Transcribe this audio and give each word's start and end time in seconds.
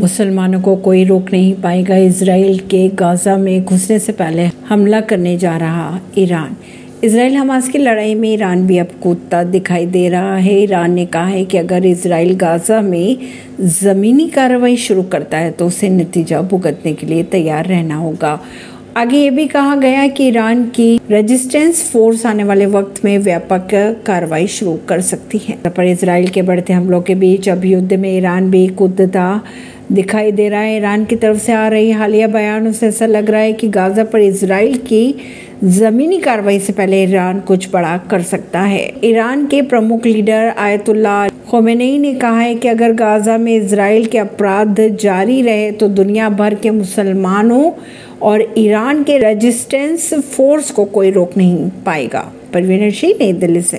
मुसलमानों 0.00 0.60
को 0.60 0.74
कोई 0.76 1.04
रोक 1.04 1.30
नहीं 1.32 1.54
पाएगा। 1.54 1.96
इसराइल 1.98 2.58
के 2.70 2.88
गाजा 2.98 3.36
में 3.36 3.64
घुसने 3.64 3.98
से 3.98 4.12
पहले 4.12 4.46
हमला 4.68 5.00
करने 5.02 5.36
जा 5.38 5.56
रहा 5.56 6.00
ईरान। 6.18 6.56
इसराइल 7.04 7.36
हमास 7.36 7.68
की 7.68 7.78
लड़ाई 7.78 8.14
में 8.14 8.28
ईरान 8.28 8.66
भी 8.66 8.78
अब 8.78 8.88
कूदता 9.02 9.42
दिखाई 9.44 9.86
दे 9.88 10.08
रहा 10.08 10.36
है। 10.36 10.54
ईरान 10.62 10.92
ने 10.92 11.04
कहा 11.06 11.26
है 11.26 11.44
कि 11.44 11.58
अगर 11.58 11.86
इसराइल 11.86 12.34
गाजा 12.36 12.80
में 12.80 13.16
ज़मीनी 13.60 14.28
कार्रवाई 14.30 14.76
शुरू 14.78 15.02
करता 15.12 15.38
है 15.38 15.50
तो 15.50 15.66
उसे 15.66 15.88
नतीजा 15.90 16.40
भुगतने 16.42 16.92
के 16.92 17.06
लिए 17.06 17.22
तैयार 17.32 17.66
रहना 17.66 17.96
होगा। 17.96 18.38
आगे 18.96 19.16
ये 19.16 19.30
भी 19.30 19.46
कहा 19.48 19.74
गया 19.76 20.06
कि 20.06 20.26
ईरान 20.28 20.64
की 20.76 21.00
रेजिस्टेंस 21.10 21.82
फोर्स 21.90 22.24
आने 22.26 22.44
वाले 22.44 22.66
वक्त 22.66 23.04
में 23.04 23.18
व्यापक 23.18 23.68
कार्रवाई 24.06 24.46
शुरू 24.48 24.78
कर 24.88 25.00
सकती 25.00 25.38
है। 25.38 25.56
पर 25.66 25.84
इसराइल 25.84 26.28
के 26.28 26.42
बढ़ते 26.42 26.72
हमलों 26.72 27.00
के 27.02 27.14
बीच 27.14 27.48
अब 27.48 27.64
युद्ध 27.64 27.92
में 27.92 28.16
ईरान 28.16 28.50
भी 28.50 28.66
कूदता 28.74 29.28
दिखाई 29.92 30.32
दे 30.32 30.48
रहा 30.48 30.60
है। 30.60 30.76
ईरान 30.76 31.04
की 31.04 31.16
तरफ़ 31.16 31.38
से 31.38 31.52
आ 31.52 31.66
रही 31.68 31.90
हालिया 31.90 32.26
बयानों 32.26 32.72
से 32.72 32.86
ऐसा 32.86 33.06
लग 33.06 33.30
रहा 33.30 33.40
है 33.40 33.52
कि 33.52 33.68
गाजा 33.68 34.04
पर 34.04 34.20
इसराइल 34.20 34.76
की 34.78 35.14
ज़मीनी 35.64 36.18
कार्रवाई 36.18 36.58
से 36.58 36.72
पहले 36.72 37.02
ईरान 37.02 37.40
कुछ 37.40 37.68
बड़ा 37.72 37.96
कर 38.10 38.22
सकता 38.22 38.60
है। 38.60 38.92
ईरान 39.04 39.46
के 39.46 39.62
प्रमुख 39.62 40.06
लीडर 40.06 40.52
आयतुल्ला 40.58 41.28
खोमेनी 41.50 41.98
ने 41.98 42.14
कहा 42.14 42.40
है 42.40 42.54
कि 42.54 42.68
अगर 42.68 42.92
गाजा 42.92 43.36
में 43.38 43.54
इसराइल 43.56 44.06
के 44.06 44.18
अपराध 44.18 44.80
जारी 45.00 45.42
रहे 45.42 45.70
तो 45.72 45.88
दुनिया 45.88 46.28
भर 46.30 46.54
के 46.54 46.70
मुसलमानों 46.70 47.70
और 48.22 48.54
ईरान 48.58 49.02
के 49.04 49.18
रेजिस्टेंस 49.18 50.12
फोर्स 50.14 50.70
को 50.70 50.84
कोई 50.84 51.10
रोक 51.10 51.36
नहीं 51.36 51.70
पाएगा। 51.86 52.30
परवीन 52.52 52.90
सिंह, 52.90 53.14
नई 53.20 53.32
दिल्ली 53.32 53.60
से। 53.62 53.78